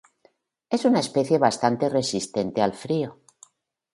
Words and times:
Es 0.71 0.83
una 0.85 0.99
especie 1.01 1.37
bastante 1.37 1.87
resistente 1.87 2.63
al 2.63 2.73
frío. 2.73 3.19